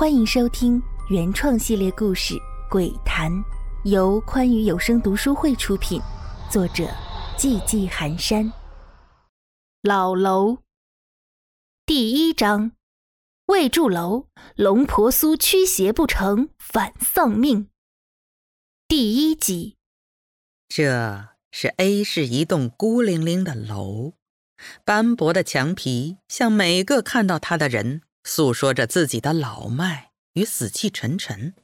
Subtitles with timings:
[0.00, 2.32] 欢迎收听原创系列故事
[2.70, 3.30] 《鬼谈》，
[3.84, 6.00] 由宽裕有声读书会出品，
[6.50, 6.84] 作者
[7.36, 8.50] 寂寂寒山。
[9.82, 10.60] 老楼
[11.84, 12.72] 第一章：
[13.44, 14.24] 未筑楼，
[14.56, 17.68] 龙婆苏驱邪不成，反丧命。
[18.88, 19.76] 第一集。
[20.66, 24.14] 这是 A 市一栋孤零零的楼，
[24.82, 31.54] 斑驳的墙皮向每个看到它的人诉说着自己的老迈与死气沉沉，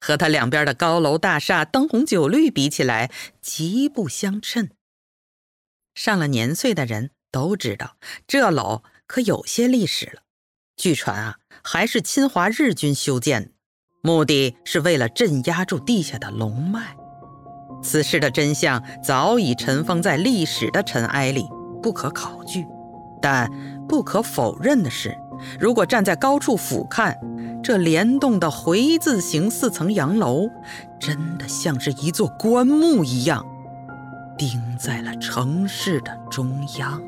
[0.00, 4.70] 和他两边的高楼大厦、灯红酒绿比起来，极不相称。
[5.94, 10.22] 上了年岁的人都知道，这楼可有些历史了。
[10.76, 13.50] 据传啊，还是侵华日军修建的，
[14.00, 16.96] 目的是为了镇压住地下的龙脉。
[17.82, 21.44] 此事的真相早已尘封在历史的尘埃里，
[21.82, 22.64] 不可考据。
[23.20, 23.50] 但
[23.88, 25.16] 不可否认的是，
[25.58, 27.14] 如果站在高处俯瞰，
[27.62, 30.48] 这联动的回字形四层洋楼，
[30.98, 33.44] 真的像是一座棺木一样，
[34.36, 37.02] 钉在了城市的中央。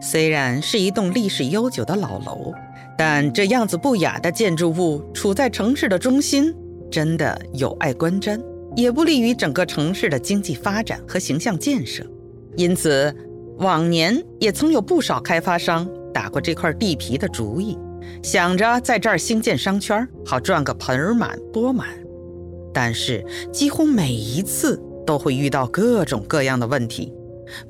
[0.00, 2.52] 虽然是一栋历史悠久的老楼，
[2.98, 6.54] 但这样子不雅的建筑物处在城市的中心。
[6.90, 8.38] 真的有碍观瞻，
[8.76, 12.04] 也不利于整个城市的经济发展和形象建设。
[12.54, 13.16] 因此，
[13.62, 17.78] 往年也曾有不少开发商打过这块地皮的主意，
[18.22, 21.86] 想着在这儿兴建商圈，好赚个盆满钵满。
[22.74, 27.12] 但是，几乎每一次都会遇到各种各样的问题，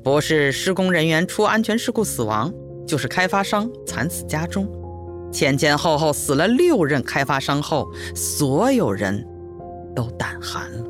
[0.03, 2.51] 不是施工人员出安全事故死亡，
[2.87, 4.67] 就是开发商惨死家中。
[5.31, 9.25] 前前后后死了六任开发商后，所有人
[9.95, 10.83] 都胆寒了，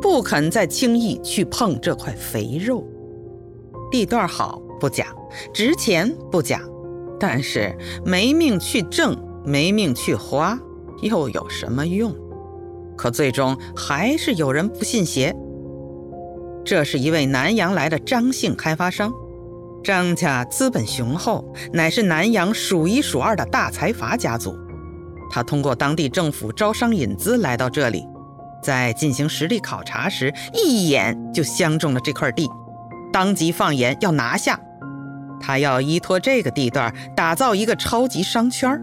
[0.00, 2.86] 不肯再轻易去碰这块肥肉。
[3.96, 5.06] 地段好不假，
[5.54, 6.60] 值钱不假，
[7.18, 10.58] 但是没命去挣，没命去花，
[11.00, 12.14] 又有什么用？
[12.94, 15.34] 可最终还是有人不信邪。
[16.62, 19.10] 这是一位南阳来的张姓开发商。
[19.82, 24.54] 张家资本雄厚，乃是南阳数一数二的大财阀家族。
[25.30, 28.04] 他通过当地政府招商引资来到这里，
[28.62, 32.46] 在进行实地考察时，一眼就相中了这块地，
[33.16, 34.60] 当即放言要拿下。
[35.40, 38.78] 他要依托这个地段打造一个超级商圈。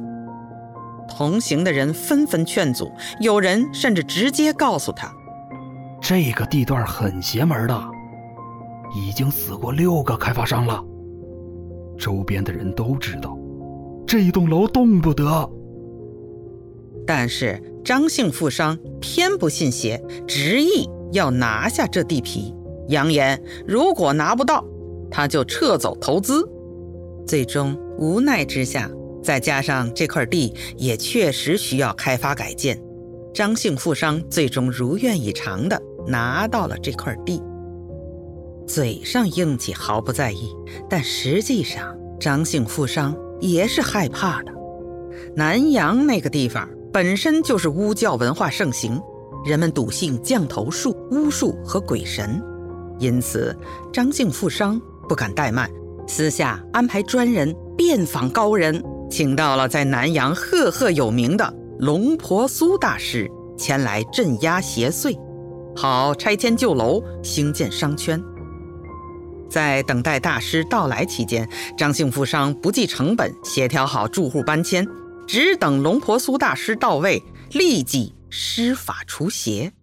[1.08, 5.14] 同行的人纷纷劝阻，有人甚至直接告诉他
[6.02, 7.80] ：“这个地段很邪门的，
[8.96, 10.84] 已经死过六个开发商了。”
[11.96, 13.38] 周边的人都知道，
[14.08, 15.48] 这一栋楼动不得。
[17.06, 22.56] 但是张姓富商偏不信邪，执意要拿下这地皮，
[22.88, 24.66] 扬言如果拿不到，
[25.10, 26.48] 他就撤走投资。
[27.26, 28.90] 最终无奈之下，
[29.24, 32.82] 再加上这块地也确实需要开发改建，
[33.34, 37.42] 张姓富商最终如愿以偿的拿到了这块地。
[38.68, 40.50] 嘴上硬气毫不在意，
[40.90, 44.52] 但实际上张姓富商也是害怕的。
[45.36, 49.02] 南阳那个地方本身就是巫教文化盛行，
[49.46, 52.42] 人们笃信降头术、巫术和鬼神，
[53.03, 53.53] 因此
[53.91, 55.69] 张姓富商不敢怠慢，
[56.08, 58.81] 私下安排专人遍访高人，
[59.12, 65.19] 请到了在南阳赫赫有名的龙婆苏大师前来镇压邪祟，
[65.75, 68.24] 好拆迁旧楼，兴建商圈。
[69.50, 71.47] 在等待大师到来期间，
[71.78, 74.88] 张姓富商不计成本协调好住户搬迁，
[75.28, 77.22] 只等龙婆苏大师到位，
[77.52, 79.74] 立即施法除邪。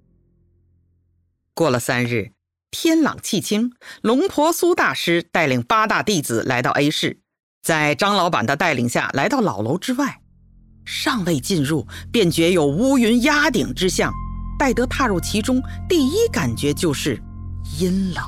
[1.54, 2.30] 过了三日，
[2.70, 7.20] 天朗气清，龙婆苏大师带领八大弟子来到 A 市，
[7.62, 10.20] 在张老板的带领下来到老楼之外，
[10.84, 14.12] 尚未进入，便觉有乌云压顶之象。
[14.56, 17.20] 待得踏入其中，第一感觉就是
[17.80, 18.24] 阴冷。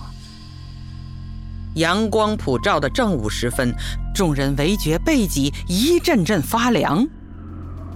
[1.76, 3.72] 阳光普照的正午时分，
[4.12, 7.06] 众人唯觉背脊一阵阵发凉，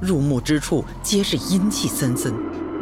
[0.01, 2.33] 入目之处皆是阴气森森，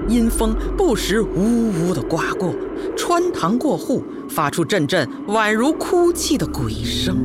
[0.09, 2.55] 阴风不时呜呜地刮过，
[2.97, 7.17] 穿堂过户，发出阵阵宛如哭泣的鬼声。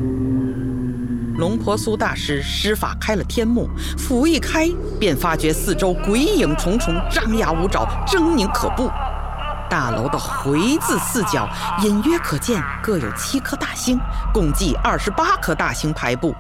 [1.38, 8.90] 龙婆苏大师施法开了天幕，斧一开，便发觉四周鬼影重重，张牙舞爪，狰狞可怖。
[9.70, 11.48] 大楼的回字四角
[11.84, 14.00] 隐约可见，各有七颗大星，
[14.34, 16.34] 共计二十八颗大星排布。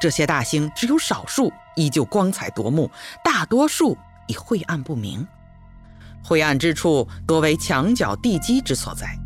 [0.00, 2.90] 这些大星只有少数依旧光彩夺目，
[3.22, 3.96] 大多数
[4.26, 5.26] 已晦暗不明。
[6.24, 9.18] 晦暗之处多为墙角地基之所在。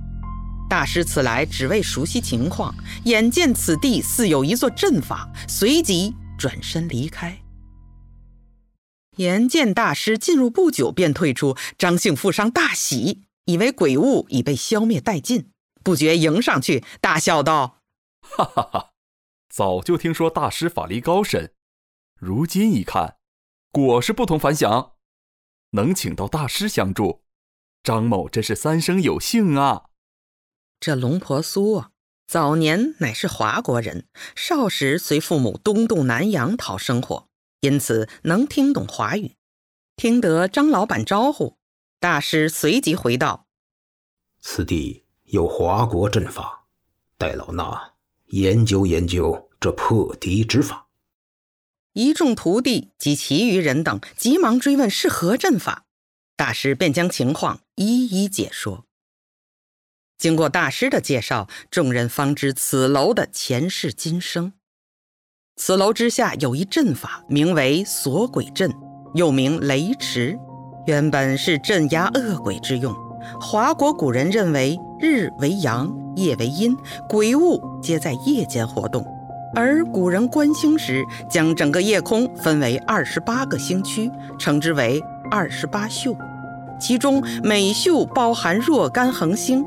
[0.68, 2.74] 大师此来只为熟悉情况，
[3.04, 7.42] 眼见此地似有一座阵法，随即转身离开，
[9.16, 15.50] 眼见大师进入不久便退出，张姓富商大喜，以为鬼物已被消灭殆尽，
[15.84, 17.82] 不觉迎上去，大笑道
[18.22, 18.90] ：“哈哈哈！
[19.50, 21.52] 早就听说大师法力高深，
[22.18, 23.16] 如今一看，
[23.70, 24.91] 果是不同凡响。
[25.72, 27.22] 能请到大师相助，
[27.82, 29.84] 张某真是三生有幸啊！”
[30.80, 31.90] 这龙婆苏啊，
[32.26, 37.28] 早年乃是华国人，少时随父母东渡南洋讨生活。
[37.60, 39.36] 因此能听懂华语，
[39.94, 41.56] 听得张老板招呼，
[42.00, 43.46] 大师随即回道
[44.42, 46.66] ：“此地有华国阵法，
[47.16, 47.92] 待老衲
[48.26, 50.88] 研究研究这破敌之法。”
[51.94, 55.84] 一众徒弟及其余人等急忙追问是何阵法，
[56.36, 58.86] 大师便将情况一一解说。
[60.16, 64.54] 经过大师的介绍，众人方知此楼的前世今生。
[65.56, 68.72] 此楼之下有一阵法，名为锁鬼阵，
[69.14, 70.38] 又名雷池，
[70.86, 72.94] 原本是镇压恶鬼之用。
[73.38, 76.74] 华国古人认为日为阳，夜为阴，
[77.06, 79.04] 鬼物皆在夜间活动。
[79.54, 86.16] 而古人观星时，将整个夜空分为二十八个星区，称之为二十八宿，
[86.80, 89.64] 其中每宿包含若干恒星。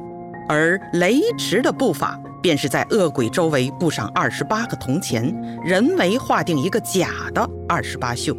[0.48, 2.20] 而雷池的布法。
[2.46, 8.38] 便是在恶鬼周围布上二十八个铜钱，人为划定一个假的二十八宿。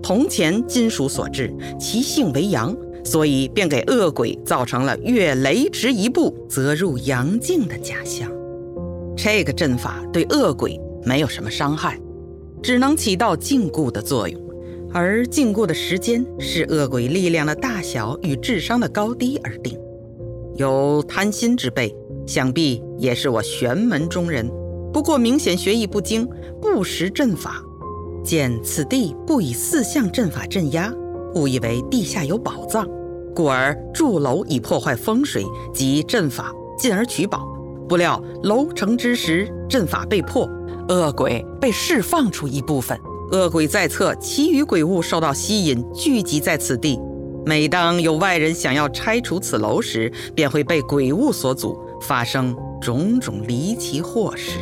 [0.00, 2.72] 铜钱金属所制，其性为阳，
[3.04, 8.30] 所以便给恶鬼造成了越雷池一步则入阳境的假象。
[9.20, 11.98] 这个阵法对恶鬼没有什么伤害，
[12.62, 14.40] 只能起到禁锢的作用，
[14.94, 19.76] 而禁锢的时间是恶鬼力量的大小与智商的高低而定。
[20.54, 21.92] 有贪心之辈。
[22.26, 24.46] 想必也是我玄门中人，
[24.92, 26.28] 不过明显学艺不精，
[26.60, 27.62] 不识阵法。
[28.22, 30.92] 见此地不以四象阵法镇压，
[31.36, 32.86] 误以为地下有宝藏，
[33.34, 35.42] 故而筑楼以破坏风水
[35.72, 37.48] 及阵法，进而取宝。
[37.88, 40.48] 不料楼成之时，阵法被破，
[40.88, 42.96] 恶鬼被释放出一部分，
[43.32, 47.00] 恶鬼在侧，其余鬼物受到吸引，聚集在此地。
[47.46, 51.76] 每当有外人想要拆除此楼时，便会被鬼物所阻。
[52.00, 54.60] 发生种种离奇祸事，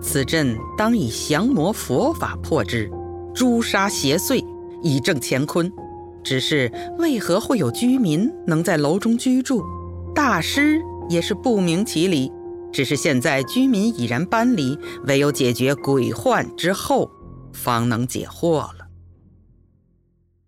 [0.00, 2.88] 此阵当以降魔佛法破之，
[3.34, 4.44] 诛杀邪祟，
[4.80, 5.72] 以正乾坤。
[6.22, 9.60] 只是为何会有居民能在楼中居住？
[10.14, 12.30] 大师也是不明其理。
[12.72, 17.10] 只是现在居民已然搬离，唯有解决鬼患之后，
[17.52, 18.88] 方能解惑了。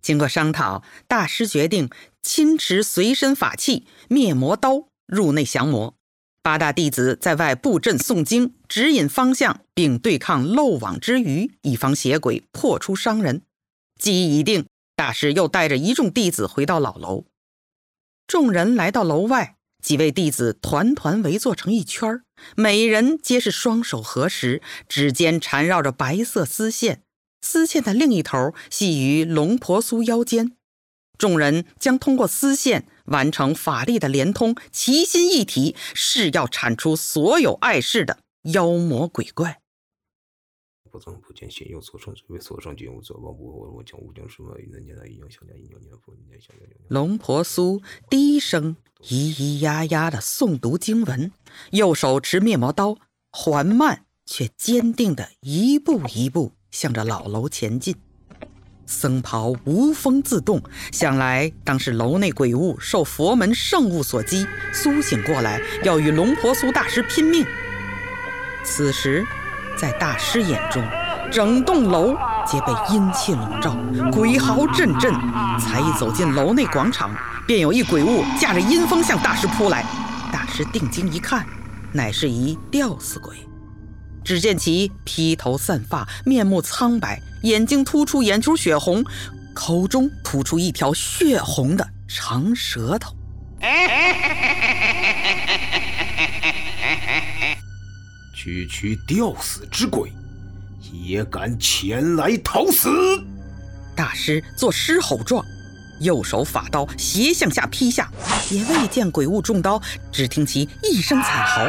[0.02, 1.88] 经过商讨，大师决定
[2.22, 4.88] 亲持随身法器灭魔刀。
[5.06, 5.94] 入内降魔，
[6.42, 13.40] 八大弟子在外布阵诵经，指引方向，并对抗漏网之鱼，以防邪鬼破出伤人。
[13.98, 17.24] 计议已定，大师又带着一众弟子回到老楼。
[18.26, 19.56] 众人来到楼外，
[19.88, 22.20] 几位弟子团团围坐成一圈
[22.54, 27.00] 每人皆是双手合十，指尖缠绕着白色丝线，
[27.40, 30.52] 丝线的另一头系于龙婆苏腰间。
[31.16, 32.86] 众人将通过丝线。
[33.06, 38.18] 完成法力的连通，齐心一体，誓要铲除所有碍事的
[38.52, 39.62] 妖魔鬼怪。
[40.90, 43.26] 不增不减，心有所成，为所成，尽无所忘。
[43.38, 44.56] 我我将无将什么？
[44.56, 46.60] 人家一样小家，一样年佛，人家小家。
[46.88, 51.30] 龙婆苏低声咿咿呀呀的诵读经文，
[51.70, 52.96] 右手持灭魔刀，
[53.30, 57.94] 缓慢却坚定的一步一步向着老楼前进。
[58.86, 67.44] 僧袍无风自动，想来当是楼内鬼物受佛门圣物所击，苏醒过来，要与龙婆苏大师拼命。
[68.64, 69.26] 此时，
[69.78, 70.82] 在大师眼中，
[71.30, 72.12] 整栋楼
[72.44, 73.76] 皆被阴气笼罩，
[74.10, 75.14] 鬼嚎阵阵。
[75.60, 77.14] 才一走进楼内广场，
[77.46, 79.84] 便有一鬼物驾着阴风向大师扑来。
[80.32, 81.46] 大师定睛一看，
[81.92, 83.36] 乃是一吊死鬼。
[84.24, 89.04] 只见其披头散发，面目苍白，眼睛突出，眼珠血红，
[89.54, 93.14] 口中吐出一条血红的长舌头。
[98.40, 100.12] 区区吊死之鬼，
[100.92, 102.88] 也敢前来讨死！
[103.96, 105.44] 大师作狮吼状，
[105.98, 108.08] 右手法刀斜向下劈下，
[108.48, 111.68] 也未见鬼物中刀，只听其一声惨嚎。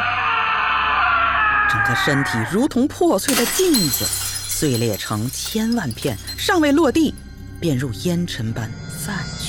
[1.72, 7.16] 整个身体如同破碎的镜子，碎裂成千万片，尚未落地，
[7.60, 9.49] 便如烟尘般散去。